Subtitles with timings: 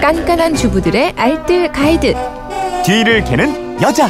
[0.00, 2.14] 깐깐한 주부들의 알뜰 가이드.
[2.84, 4.08] 뒤를 캐는 여자.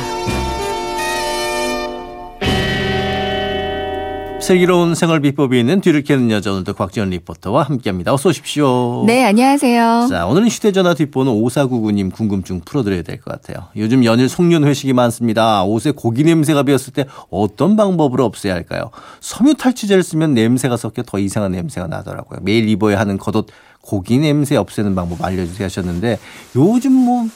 [4.40, 8.14] 슬기로운 생활 비법이 있는 뒤를 캐는 여자 오늘도 곽지연 리포터와 함께합니다.
[8.14, 9.04] 어서 오십시오.
[9.06, 10.06] 네, 안녕하세요.
[10.08, 13.66] 자, 오늘은 휴대전화 뒷번호 5499님 궁금증 풀어드려야 될 것 같아요.
[13.76, 15.64] 요즘 연일 송년 회식이 많습니다.
[15.64, 18.90] 옷에 고기 냄새가 배었을 때 어떤 방법으로 없애야 할까요?
[19.20, 22.38] 섬유 탈취제를 쓰면 냄새가 섞여 더 이상한 냄새가 나더라고요.
[22.42, 23.48] 매일 입어야 하는 겉옷
[23.80, 26.18] 고기 냄새 없애는 방법 알려주세요 하셨는데
[26.56, 27.26] 요즘 뭐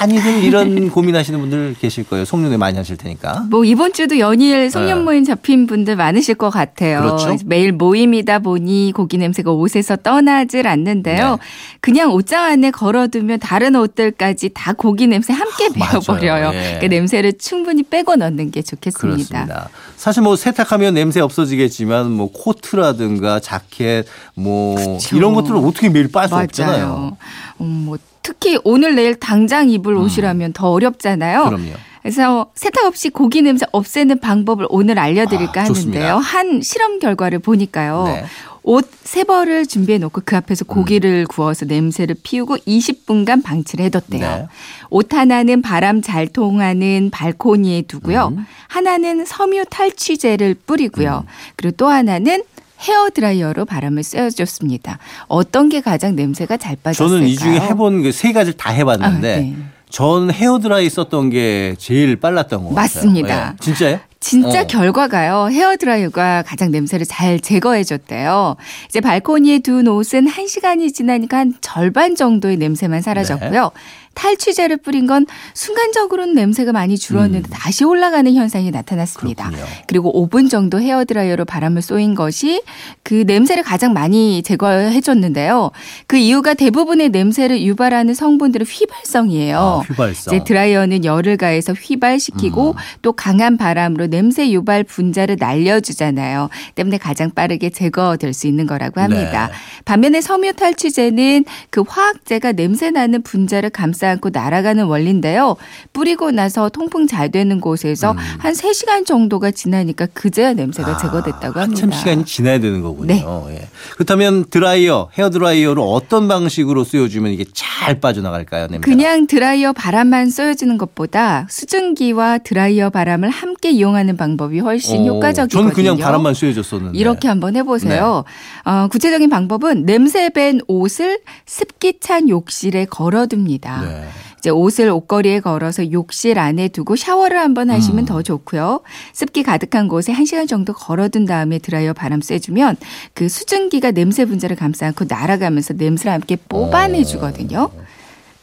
[0.00, 2.26] 많이들 이런 고민하시는 분들 계실 거예요.
[2.26, 3.46] 송년회 많이 하실 테니까.
[3.48, 5.04] 뭐 이번 주도 연일 송년 네.
[5.04, 7.00] 모임 잡힌 분들 많으실 것 같아요.
[7.00, 7.38] 그렇죠.
[7.46, 11.30] 매일 모임이다 보니 고기 냄새가 옷에서 떠나질 않는데요.
[11.30, 11.36] 네.
[11.80, 16.00] 그냥 옷장 안에 걸어두면 다른 옷들까지 다 고기 냄새 함께 맞아요.
[16.00, 16.50] 배어버려요.
[16.52, 16.78] 예.
[16.82, 19.14] 그 냄새를 충분히 빼고 넣는 게 좋겠습니다.
[19.14, 19.68] 그렇습니다.
[19.96, 24.04] 사실 뭐 세탁하면 냄새 없어지겠지만 뭐 코트라든가 자켓
[24.34, 25.16] 뭐 그쵸.
[25.16, 26.86] 이런 것들은 어떻게 매일 빨수 없잖아요.
[26.86, 27.16] 맞아요.
[27.60, 31.44] 음, 뭐 특히 오늘 내일 당장 입을 옷이라면 더 어렵잖아요.
[31.44, 31.48] 음.
[31.50, 31.72] 그럼요.
[32.02, 35.64] 그래서 세탁 없이 고기 냄새 없애는 방법을 오늘 알려드릴까 아.
[35.64, 36.16] 하는데요.
[36.16, 38.04] 한 실험 결과를 보니까요.
[38.06, 38.24] 네.
[38.62, 44.20] 옷세 벌을 준비해 놓고 그 앞에서 고기를 구워서 냄새를 피우고 20분간 방치를 해뒀대요.
[44.20, 44.46] 네.
[44.88, 48.32] 옷 하나는 바람 잘 통하는 발코니에 두고요.
[48.36, 48.46] 음.
[48.68, 51.24] 하나는 섬유 탈취제를 뿌리고요.
[51.56, 52.42] 그리고 또 하나는
[52.80, 54.98] 헤어 드라이어로 바람을 쐬어줬습니다.
[55.28, 57.08] 어떤 게 가장 냄새가 잘 빠졌을까요?
[57.18, 59.54] 저는 이 중에 해본 그 세 가지를 다 해봤는데 아, 네.
[59.90, 62.74] 전 헤어드라이 썼던 게 제일 빨랐던 것 같아요.
[62.74, 63.50] 맞습니다.
[63.52, 63.56] 예.
[63.60, 64.00] 진짜요?
[64.18, 64.66] 진짜 어.
[64.66, 65.48] 결과가요.
[65.50, 68.56] 헤어드라이어가 가장 냄새를 잘 제거해줬대요.
[68.88, 73.50] 이제 발코니에 둔 옷은 한 시간이 지나니까 한 절반 정도의 냄새만 사라졌고요.
[73.74, 73.80] 네.
[74.14, 79.48] 탈취제를 뿌린 건 순간적으로는 냄새가 많이 줄었는데 다시 올라가는 현상이 나타났습니다.
[79.48, 79.50] 음.
[79.50, 79.72] 그렇군요.
[79.88, 82.62] 그리고 5분 정도 헤어드라이어로 바람을 쏘인 것이
[83.02, 85.70] 그 냄새를 가장 많이 제거해 줬는데요.
[86.06, 89.58] 그 이유가 대부분의 냄새를 유발하는 성분들은 휘발성이에요.
[89.58, 90.34] 아, 휘발성.
[90.34, 92.76] 이제 드라이어는 열을 가해서 휘발시키고 음.
[93.02, 96.48] 또 강한 바람으로 냄새 유발 분자를 날려주잖아요.
[96.74, 99.48] 때문에 가장 빠르게 제거될 수 있는 거라고 합니다.
[99.48, 99.54] 네.
[99.84, 105.56] 반면에 섬유 탈취제는 그 화학제가 냄새 나는 분자를 감싸 안고 날아가는 원리인데요.
[105.92, 108.16] 뿌리고 나서 통풍 잘 되는 곳에서 음.
[108.38, 111.60] 한 3시간 정도가 지나니까 그제야 냄새가 제거됐다고 합니다.
[111.60, 113.06] 한참 시간이 지나야 되는 거군요.
[113.06, 113.24] 네.
[113.50, 113.68] 예.
[113.94, 118.68] 그렇다면 드라이어, 헤어 드라이어로 어떤 방식으로 쏘여주면 이게 잘 빠져나갈까요?
[118.68, 118.84] 냄새가?
[118.84, 125.70] 그냥 드라이어 바람만 쏘여주는 것보다 수증기와 드라이어 바람을 함께 이용하는 방법이 훨씬 어, 효과적이거든요.
[125.70, 126.98] 저는 그냥 바람만 쏘여줬었는데.
[126.98, 128.24] 이렇게 한번 해보세요.
[128.64, 133.80] 어, 구체적인 방법은 냄새 밴 옷을 습기 찬 욕실에 걸어둡니다.
[133.82, 133.93] 네.
[134.38, 138.04] 이제 옷을 옷걸이에 걸어서 욕실 안에 두고 샤워를 한번 하시면 음.
[138.04, 138.82] 더 좋고요.
[139.14, 142.76] 습기 가득한 곳에 한시간 정도 걸어둔 다음에 드라이어 바람 쐬주면
[143.14, 147.70] 그 수증기가 냄새 분자를 감싸 안고 날아가면서 냄새를 함께 뽑아내 주거든요.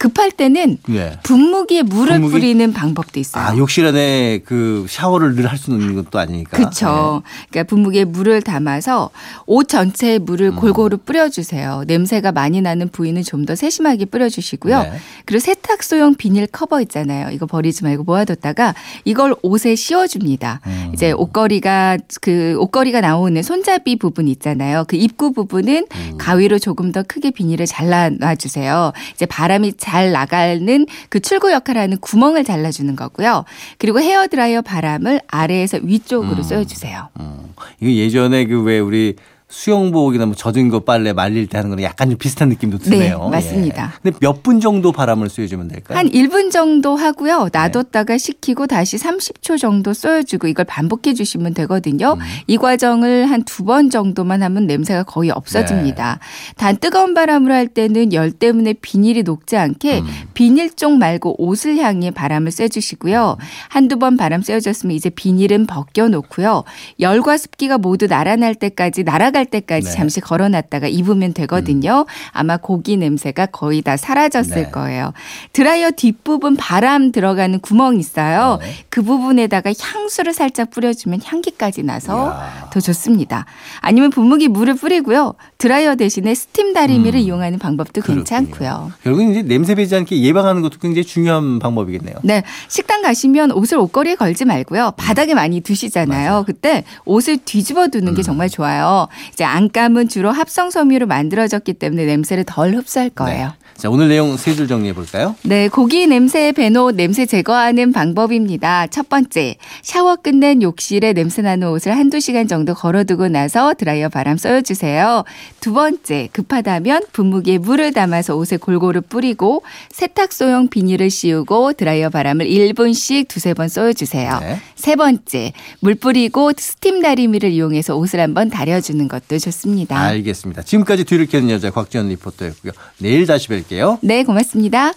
[0.02, 1.16] 급할 때는 네.
[1.22, 2.32] 분무기에 물을 분무기?
[2.34, 3.44] 뿌리는 방법도 있어요.
[3.46, 6.58] 아, 욕실 안에 그 샤워를 늘 할 수는 있는 것도 아니니까.
[6.58, 7.22] 그렇죠.
[7.50, 9.10] 그러니까 분무기에 물을 담아서
[9.46, 10.56] 옷 전체에 물을 음.
[10.56, 11.84] 골고루 뿌려주세요.
[11.88, 14.84] 냄새가 많이 나는 부위는 좀 더 세심하게 뿌려주시고요.
[14.84, 14.92] 네.
[15.26, 17.32] 그리고 세탁소용 비닐 커버 있잖아요.
[17.32, 20.62] 이거 버리지 말고 모아뒀다가 이걸 옷에 씌워줍니다.
[20.68, 20.92] 음.
[20.94, 24.86] 이제 옷걸이가 그 옷걸이가 나오는 손잡이 부분 있잖아요.
[24.88, 26.18] 그 입구 부분은 음.
[26.20, 28.94] 가위로 조금 더 크게 비닐을 잘라놔 주세요.
[29.16, 33.44] 이제 바람이 잘 나가는 그 출구 역할을 하는 구멍을 잘라주는 거고요.
[33.78, 36.44] 그리고 헤어 드라이어 바람을 아래에서 위쪽으로 음.
[36.44, 37.10] 쏘여주세요.
[37.20, 37.54] 음.
[37.82, 39.16] 이거 예전에 그 왜 우리
[39.52, 43.20] 수영복이나 뭐 젖은 거 빨래 말릴 때 하는 거랑 약간 좀 비슷한 느낌도 드네요.
[43.26, 43.92] 네, 맞습니다.
[43.96, 44.00] 예.
[44.02, 45.98] 근데 몇 분 정도 바람을 쐬주면 될까요?
[46.00, 47.50] 한 1분 정도 하고요.
[47.52, 47.60] 네.
[47.60, 52.14] 놔뒀다가 식히고 다시 30초 정도 쏘여주고 이걸 반복해 주시면 되거든요.
[52.14, 52.20] 음.
[52.48, 56.20] 이 과정을 한 두 번 정도만 하면 냄새가 거의 없어집니다.
[56.22, 56.54] 네.
[56.56, 60.06] 단 뜨거운 바람으로 할 때는 열 때문에 비닐이 녹지 않게 음.
[60.34, 63.38] 비닐 쪽 말고 옷을 향해 바람을 쐬주시고요.
[63.70, 66.64] 한두 번 바람 쐬어줬으면 이제 비닐은 벗겨놓고요.
[67.00, 69.94] 열과 습기가 모두 날아날 때까지 날아갈 때까지 네.
[69.94, 72.06] 잠시 걸어놨다가 입으면 되거든요.
[72.32, 74.72] 아마 고기 냄새가 거의 다 사라졌을 네.
[74.72, 75.14] 거예요.
[75.54, 78.60] 드라이어 뒷부분 바람 들어가는 구멍 있어요.
[78.62, 78.74] 네.
[78.90, 82.70] 그 부분에다가 향수를 살짝 뿌려주면 향기까지 나서 이야.
[82.72, 83.46] 더 좋습니다.
[83.80, 85.36] 아니면 분무기 물을 뿌리고요.
[85.62, 87.24] 드라이어 대신에 스팀 다리미를 음.
[87.24, 88.24] 이용하는 방법도 그렇군요.
[88.24, 88.92] 괜찮고요.
[89.04, 92.16] 결국은 이제 냄새 배지 않게 예방하는 것도 굉장히 중요한 방법이겠네요.
[92.24, 94.94] 네, 식당 가시면 옷을 옷걸이에 걸지 말고요.
[94.98, 96.30] 바닥에 많이 두시잖아요.
[96.32, 96.44] 맞아요.
[96.46, 98.24] 그때 옷을 뒤집어 두는 게 음.
[98.24, 99.08] 정말 좋아요.
[99.34, 103.48] 이제 안감은 주로 합성 섬유로 만들어졌기 때문에 냄새를 덜 흡수할 거예요.
[103.48, 103.54] 네.
[103.78, 105.36] 자, 오늘 내용 세 줄 정리해 볼까요?
[105.44, 108.86] 네, 고기 냄새 배노 냄새 제거하는 방법입니다.
[108.88, 114.38] 첫 번째, 샤워 끝낸 욕실에 냄새 나는 옷을 한두 시간 정도 걸어두고 나서 드라이어 바람
[114.38, 115.24] 쏘여주세요.
[115.60, 123.28] 두 번째, 급하다면 분무기에 물을 담아서 옷에 골고루 뿌리고 세탁소용 비닐을 씌우고 드라이어 바람을 1분씩
[123.28, 124.40] 두세 번 쏘여주세요.
[124.40, 124.62] 네.
[124.76, 130.00] 세 번째, 물 뿌리고 스팀 다리미를 이용해서 옷을 한번 다려주는 것도 좋습니다.
[130.00, 130.64] 알겠습니다.
[130.64, 132.72] 지금까지 뒤를 캐는 여자 곽지연 리포터였고요.
[133.00, 134.00] 내일 다시 뵐게요.
[134.02, 134.94] 네, 고맙습니다.